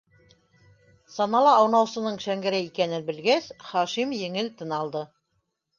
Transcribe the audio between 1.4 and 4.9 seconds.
аунаусының Шәңгәрәй икәнен белгәс, Хашим еңел тын